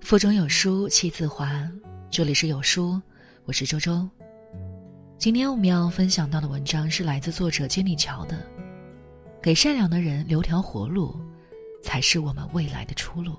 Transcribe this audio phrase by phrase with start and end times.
[0.00, 1.70] 腹中有书气自华，
[2.10, 3.00] 这里是有书，
[3.44, 4.08] 我是周周。
[5.16, 8.36] 今天我们要分享到的文章是来自作者坚立桥的，
[9.40, 11.16] 《给善良的人留条活路，
[11.80, 13.32] 才是我们未来的出路》。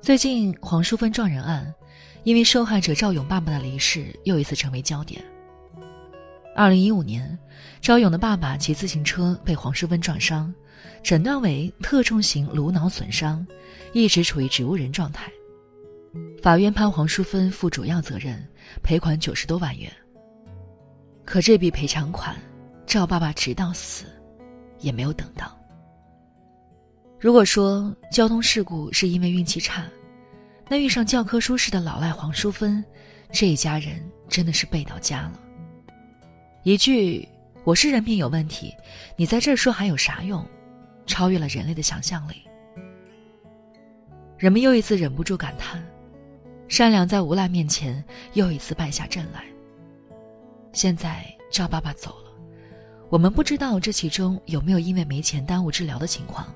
[0.00, 1.72] 最近黄淑芬撞人案，
[2.24, 5.22] 因为受害者赵勇爸爸的离世，又一次成为焦点。
[6.54, 7.38] 二零一五年，
[7.80, 10.54] 赵勇的爸爸骑自行车被黄淑芬撞伤，
[11.02, 13.46] 诊断为特重型颅脑损伤，
[13.94, 15.30] 一直处于植物人状态。
[16.42, 18.46] 法院判黄淑芬负主要责任，
[18.82, 19.90] 赔款九十多万元。
[21.24, 22.36] 可这笔赔偿款，
[22.86, 24.04] 赵爸爸直到死，
[24.80, 25.58] 也没有等到。
[27.18, 29.86] 如果说交通事故是因为运气差，
[30.68, 32.84] 那遇上教科书式的老赖黄淑芬，
[33.30, 35.40] 这一家人真的是背到家了。
[36.64, 37.28] 一句
[37.64, 38.72] “我是人品有问题”，
[39.18, 40.46] 你在这儿说还有啥用？
[41.06, 42.34] 超越了人类的想象力。
[44.38, 45.84] 人们又一次忍不住感叹：
[46.68, 48.02] 善良在无赖面前
[48.34, 49.42] 又一次败下阵来。
[50.72, 52.30] 现在赵爸爸走了，
[53.08, 56.46] 我们不知道这其中有没有因为没钱耽误治疗的情况，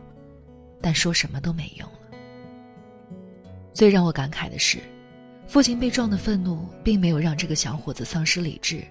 [0.80, 1.98] 但说什么都没用了。
[3.72, 4.78] 最让我感慨的是，
[5.48, 8.84] 父亲被撞的愤怒并没有让这个小伙子丧失理智。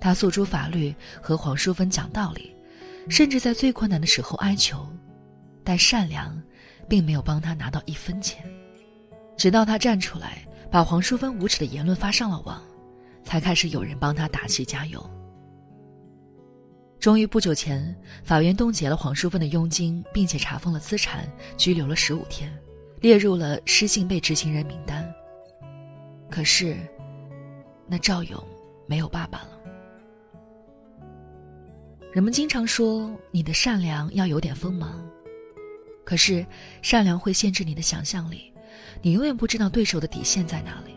[0.00, 2.54] 他诉诸法律和黄淑芬讲道理，
[3.08, 4.86] 甚至在最困难的时候哀求，
[5.64, 6.40] 但善良，
[6.88, 8.44] 并没有帮他拿到一分钱。
[9.36, 12.62] 直到他站出来，把黄淑芬无耻的言论发上了网，
[13.24, 15.04] 才开始有人帮他打气加油。
[17.00, 22.52] 终于不久前，法院冻结了黄淑芬的佣金，并且查封了资产，拘留了十五天，
[23.00, 25.08] 列入了失信被执行人名单。
[26.28, 26.76] 可是，
[27.86, 28.44] 那赵勇
[28.86, 29.57] 没有爸爸了。
[32.18, 35.08] 人们经常说你的善良要有点锋芒，
[36.04, 36.44] 可是
[36.82, 38.52] 善良会限制你的想象力，
[39.00, 40.96] 你永远不知道对手的底线在哪里，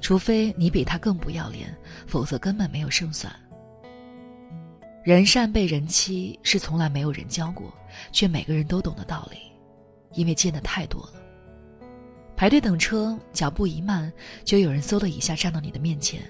[0.00, 1.76] 除非你比他更不要脸，
[2.06, 3.34] 否则根本没有胜算。
[5.02, 7.74] 人善被人欺是从来没有人教过，
[8.12, 9.38] 却每个人都懂的道理，
[10.12, 11.14] 因为见的太多了。
[12.36, 14.12] 排队等车，脚步一慢，
[14.44, 16.22] 就有人嗖的一下站到你的面前。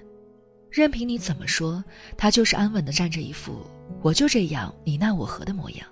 [0.71, 1.85] 任凭你怎么说，
[2.17, 3.65] 他就是安稳的站着一副
[4.03, 5.87] “我就这样，你奈我何”的模样。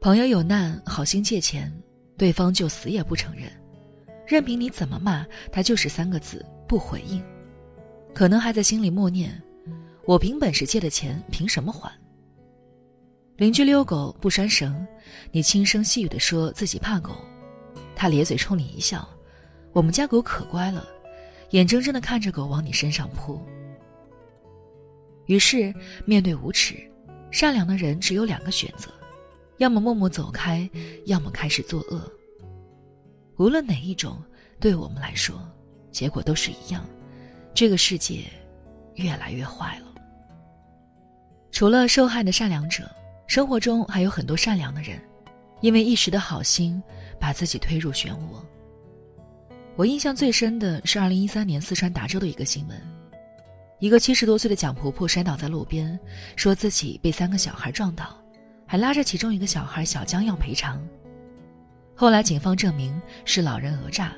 [0.00, 1.72] 朋友有难，好心借钱，
[2.16, 3.50] 对方就死也不承认。
[4.26, 7.22] 任凭你怎么骂，他就是三个字不回应，
[8.14, 9.42] 可能还在心里默念
[10.06, 11.90] ：“我凭本事借的钱，凭什么还？”
[13.36, 14.86] 邻居遛狗不拴绳，
[15.32, 17.12] 你轻声细语的说自己怕狗，
[17.96, 19.08] 他咧嘴冲你一笑
[19.72, 20.86] ：“我们家狗可乖了。”
[21.50, 23.40] 眼睁睁的看着狗往你身上扑。
[25.26, 25.74] 于是，
[26.04, 26.76] 面对无耻，
[27.30, 28.90] 善良的人只有两个选择：
[29.58, 30.68] 要么默默走开，
[31.06, 32.10] 要么开始作恶。
[33.36, 34.22] 无论哪一种，
[34.60, 35.40] 对我们来说，
[35.90, 36.86] 结果都是一样。
[37.52, 38.24] 这个世界，
[38.96, 39.94] 越来越坏了。
[41.50, 42.88] 除了受害的善良者，
[43.26, 45.00] 生活中还有很多善良的人，
[45.60, 46.82] 因为一时的好心，
[47.18, 48.44] 把自己推入漩涡。
[49.76, 52.80] 我印象最深的是二零一三年四川达州的一个新闻，
[53.84, 56.00] 一个七十多岁的蒋婆婆摔倒在路边，
[56.36, 58.16] 说自己被三个小孩撞倒，
[58.64, 60.82] 还拉着其中一个小孩小江要赔偿。
[61.94, 64.14] 后来警方证明是老人讹诈，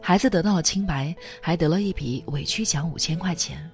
[0.00, 3.68] 孩子得到了清白，还得了一笔委屈奖五千块钱。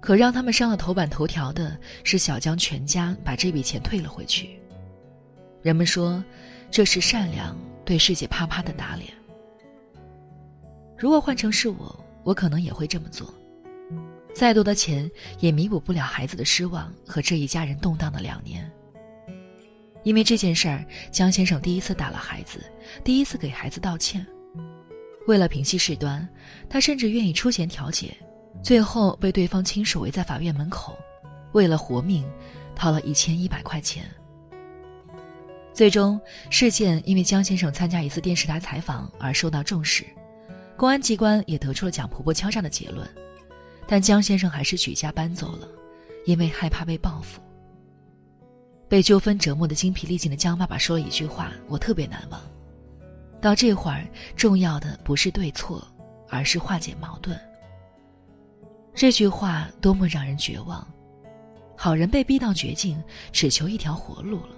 [0.00, 4.58] 可让他们上了头版头条的是小江全家把这笔钱退了回去。
[5.62, 6.20] 人们说，
[6.68, 9.12] 这是善良对世界啪啪的打脸。
[10.98, 13.32] 如果换成是我，我可能也会这么做。
[14.34, 15.08] 再多的钱
[15.38, 18.70] 也弥补不了孩子的失望和这一家人动荡的两年。
[20.02, 22.60] 因为这件事儿，江先生第一次打了孩子，
[23.02, 24.26] 第一次给孩子道歉。
[25.26, 26.28] 为了平息事端，
[26.68, 28.14] 他甚至愿意出钱调解，
[28.62, 30.98] 最后被对方亲属围在法院门口，
[31.52, 32.28] 为了活命，
[32.74, 34.04] 掏了一千一百块钱。
[35.72, 36.20] 最终，
[36.50, 40.04] 事件因为江先生参加一次电视台采访而受到重视。
[40.76, 43.08] 公安机关也得出了蒋婆婆敲诈的结论，
[43.86, 45.68] 但江先生还是举家搬走了，
[46.24, 47.40] 因为害怕被报复。
[48.88, 52.40] 被纠纷折磨的精疲力尽的江爸爸说了一句话，我特别难忘：
[53.40, 55.86] 到这会儿，重要的不是对错，
[56.28, 57.38] 而是化解矛盾。
[58.94, 60.86] 这句话多么让人绝望！
[61.76, 63.02] 好人被逼到绝境，
[63.32, 64.50] 只求一条活路了。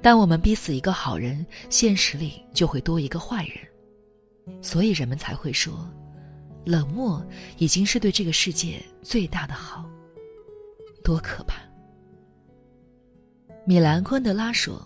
[0.00, 3.58] 但我们逼死一个好人，现实里就会多一个坏人。
[4.62, 5.86] 所以人们才会说，
[6.66, 7.24] 冷漠
[7.58, 9.88] 已经是对这个世界最大的好。
[11.04, 11.62] 多可怕！
[13.64, 14.84] 米兰昆德拉说：“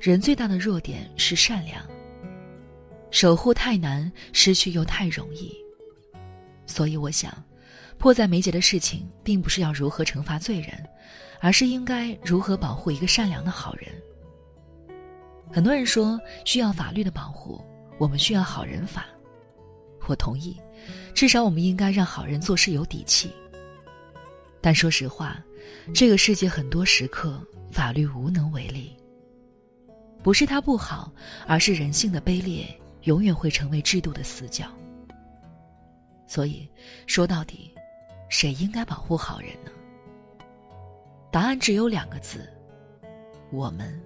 [0.00, 1.84] 人最大的弱点是善良。
[3.10, 5.52] 守护太难，失去又太容易。
[6.66, 7.32] 所以我想，
[7.98, 10.88] 迫在眉睫的事情，并不是要如何惩罚罪人，
[11.40, 13.88] 而是应该如何保护一个善良的好人。
[15.52, 17.60] 很多人说需要法律的保护，
[17.98, 19.06] 我们需要好人法。
[20.08, 20.60] 我同意，
[21.14, 23.30] 至少我们应该让好人做事有底气。
[24.60, 25.36] 但说实话，
[25.94, 27.40] 这个世界很多时刻。”
[27.72, 28.94] 法律无能为力，
[30.22, 31.10] 不是它不好，
[31.46, 32.66] 而是人性的卑劣
[33.04, 34.66] 永远会成为制度的死角。
[36.26, 36.68] 所以，
[37.06, 37.72] 说到底，
[38.28, 39.70] 谁应该保护好人呢？
[41.30, 42.46] 答案只有两个字：
[43.50, 43.98] 我们。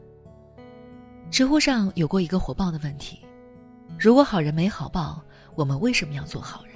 [1.29, 3.19] 知乎上有过一个火爆的问题：
[3.99, 5.21] 如果好人没好报，
[5.57, 6.75] 我们为什么要做好人？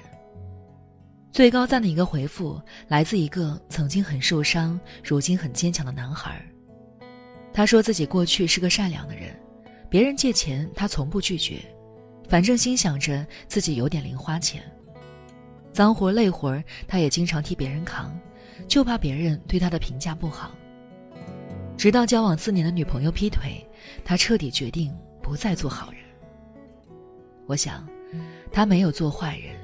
[1.31, 6.43] 最高赞的一个回复来自一个曾经很受伤、如今很坚强的男孩。
[7.53, 9.33] 他说自己过去是个善良的人，
[9.89, 11.59] 别人借钱他从不拒绝，
[12.27, 14.63] 反正心想着自己有点零花钱。
[15.71, 18.17] 脏活累活他也经常替别人扛，
[18.67, 20.51] 就怕别人对他的评价不好。
[21.77, 23.65] 直到交往四年的女朋友劈腿，
[24.03, 26.01] 他彻底决定不再做好人。
[27.47, 27.87] 我想，
[28.51, 29.55] 他没有做坏人，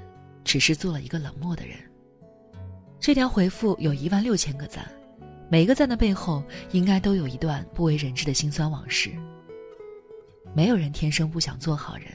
[0.44, 1.78] 只是做了一个冷漠的人。
[3.00, 4.86] 这条回复有一万六千个赞。
[5.50, 9.12] 每个赞的背后，应该都有一段不为人知的辛酸往事。
[10.54, 12.07] 没有人天生不想做好人，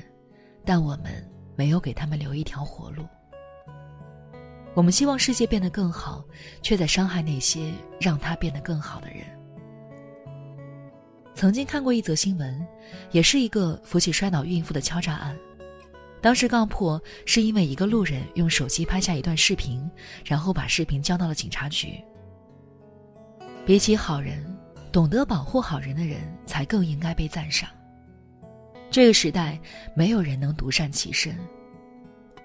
[0.65, 1.27] 但我们
[1.57, 3.07] 没有给他们留一条活路。
[4.75, 6.25] 我们希望世界变得更好，
[6.63, 9.21] 却在伤害那些让它变得更好的人。
[11.35, 12.67] 曾经看过一则新闻，
[13.13, 15.35] 也是一个扶起摔倒孕妇的敲诈案。
[16.23, 19.91] 当时告破是因为一个路人用手机拍下一段视频，
[20.25, 22.01] 然后把视频交到了警察局。
[23.67, 24.57] 比起好人，
[24.93, 27.69] 懂得保护好人的人才更应该被赞赏。
[28.89, 29.61] 这个时代，
[29.97, 31.37] 没有人能独善其身。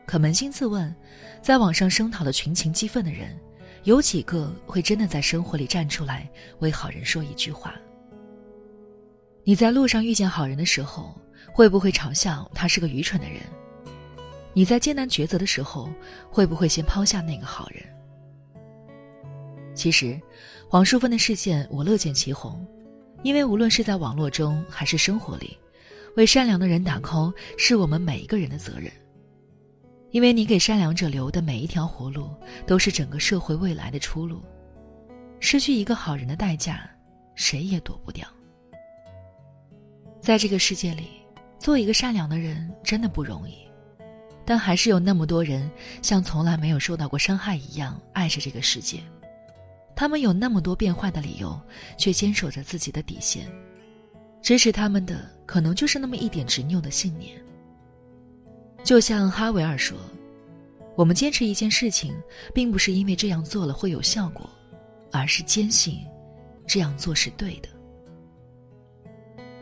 [0.08, 0.94] 可扪心自问，
[1.40, 3.38] 在网上声讨的群情激愤的人，
[3.84, 6.28] 有几个会真的在生活里站出来
[6.60, 7.76] 为好人说一句话？
[9.44, 11.16] 你在路上遇见好人的时候，
[11.54, 13.42] 会不会嘲笑他是个愚蠢的人？
[14.58, 15.88] 你在艰难抉择的时候，
[16.32, 17.84] 会不会先抛下那个好人？
[19.76, 20.20] 其实。
[20.68, 22.66] 黄淑芬的事件，我乐见其红，
[23.22, 25.56] 因为无论是在网络中还是生活里，
[26.16, 28.92] 为善良的人打 call 是我们每一个人的责任。
[30.10, 32.28] 因为你给善良者留的每一条活路，
[32.66, 34.42] 都是整个社会未来的出路。
[35.40, 36.90] 失去一个好人的代价，
[37.36, 38.28] 谁也躲不掉。
[40.20, 41.10] 在这个世界里，
[41.60, 43.67] 做一个善良的人真的不容易，
[44.48, 45.70] 但还是有那么多人
[46.02, 49.02] 像从来没有受到过伤害一样爱着这个世界。
[49.94, 51.60] 他们有那么多变坏的理由，
[51.98, 53.46] 却坚守着自己的底线。
[54.42, 57.36] 支持他们的，可能就是那么一点执拗的信念。
[58.86, 59.98] 就像哈维尔说
[60.96, 62.16] ：“我们坚持一件事情，
[62.54, 64.50] 并不是因为这样做了会有效果，
[65.12, 66.00] 而是坚信
[66.66, 67.68] 这样做是对的。”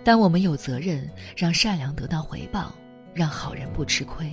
[0.05, 2.71] 但我们有责任让善良得到回报，
[3.15, 4.31] 让好人不吃亏。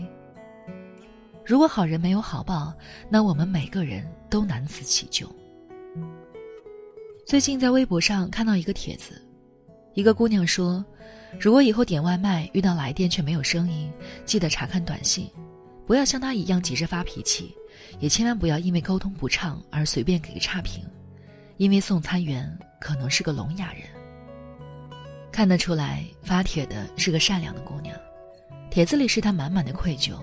[1.45, 2.73] 如果好人没有好报，
[3.09, 5.29] 那我们每个人都难辞其咎。
[7.27, 9.21] 最近在微博上看到一个帖子，
[9.95, 10.85] 一个姑娘说
[11.41, 13.91] ：“如果以后点外卖遇到来电却没有声音，
[14.25, 15.29] 记得查看短信，
[15.87, 17.55] 不要像她一样急着发脾气，
[17.99, 20.85] 也千万不要因为沟通不畅而随便给个差评，
[21.57, 23.83] 因为送餐员可能是个聋哑人。”
[25.33, 27.97] 看得出来，发帖的是个善良的姑娘，
[28.71, 30.15] 帖子里是她满满的愧疚，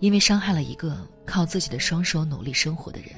[0.00, 3.10] 因为伤害了一个靠自己的双手努力生活的人。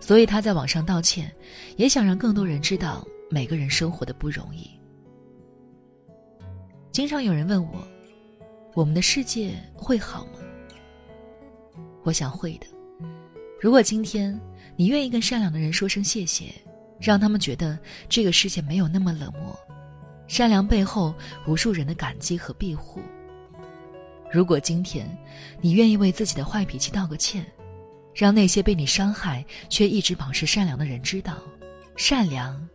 [0.00, 1.30] 所以他在网上道歉，
[1.76, 4.70] 也想让更多人知道每个人生活的不容易。
[6.90, 7.86] 经常有人问我，
[8.74, 10.40] 我们的世界会好吗？
[12.02, 12.66] 我想会的。
[13.60, 14.40] 如果今天
[14.74, 16.46] 你愿意跟善良的人说声谢谢，
[16.98, 19.54] 让他们觉得这个世界没有那么冷漠，
[20.26, 21.14] 善良背后
[21.46, 23.02] 无数人的感激和庇护。
[24.32, 25.06] 如果今天
[25.60, 27.44] 你愿意为自己的坏脾气道个歉。
[28.12, 31.38] 让那些被你伤害却一直保持善良的人知道，
[31.96, 32.68] 善良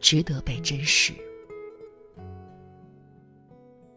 [0.00, 1.12] 值得被珍视。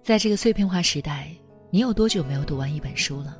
[0.04, 1.32] 在这个碎片化时代，
[1.72, 3.36] 你有多久没有读完一本书了？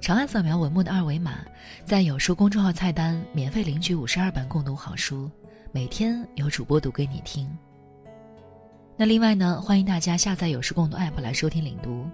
[0.00, 1.44] 长按扫描文末的二维码，
[1.84, 5.28] 在有书公众号菜单免费领取五十二本共读好书，
[5.72, 7.46] 每天有主播读给你听。
[8.96, 12.08] 那另外呢，欢迎大家下载有书共读 APP 来收听领读。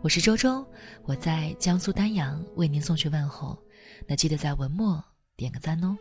[0.00, 0.64] 我是周周，
[1.02, 3.58] 我在江苏丹阳为您送去问候。
[4.06, 5.02] 那记得在文末
[5.36, 5.96] 点个赞哦。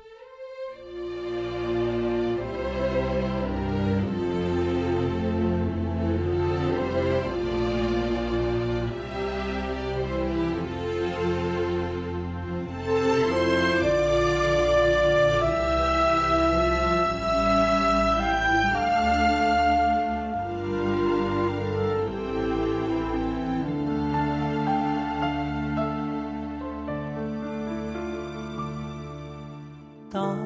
[30.10, 30.38] 当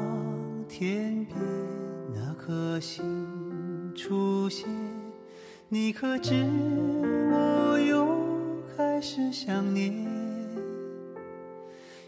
[0.68, 1.38] 天边
[2.12, 3.04] 那颗星
[3.96, 4.68] 出现，
[5.70, 6.34] 你可知
[7.32, 8.08] 我又
[8.76, 9.94] 开始想念？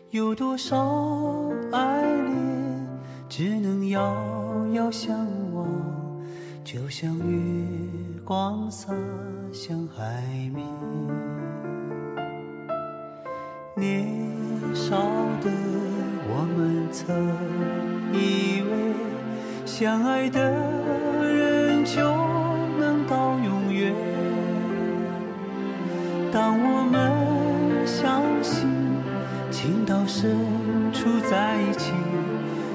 [0.09, 2.87] 有多少爱恋
[3.29, 4.01] 只能遥
[4.73, 5.15] 遥相
[5.53, 5.67] 望，
[6.63, 7.55] 就像月
[8.25, 8.91] 光洒
[9.51, 10.65] 向海面。
[13.75, 14.07] 年
[14.73, 14.97] 少
[15.41, 15.49] 的
[16.93, 17.33] 曾
[18.13, 18.93] 以为，
[19.65, 20.39] 相爱的
[21.23, 21.99] 人就
[22.79, 23.91] 能到永远。
[26.31, 27.11] 当我们
[27.87, 28.69] 相信
[29.49, 30.37] 情到深
[30.93, 31.91] 处在一起，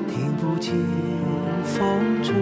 [0.09, 0.75] 听不见
[1.63, 2.35] 风中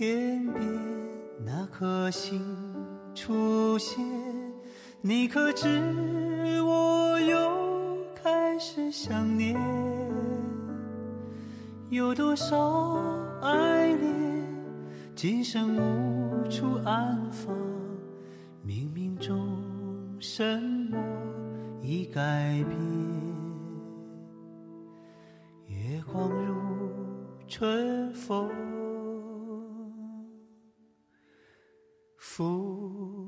[0.00, 0.64] 天边
[1.44, 2.40] 那颗星
[3.14, 4.02] 出现，
[5.02, 5.68] 你可知
[6.62, 9.60] 我又开始想念？
[11.90, 12.96] 有多少
[13.42, 14.46] 爱恋，
[15.14, 17.54] 今生无处安放？
[18.66, 19.38] 冥冥中，
[20.18, 20.96] 什么
[21.82, 22.78] 已改变？
[25.66, 26.54] 月光如
[27.46, 28.48] 春风，
[32.30, 33.19] for